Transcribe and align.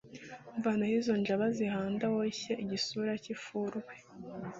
mvanaho 0.57 0.93
izo 0.99 1.13
njaba 1.21 1.45
zihanda 1.57 2.05
woshye 2.15 2.51
igisura 2.63 3.11
cyifurwe" 3.23 3.93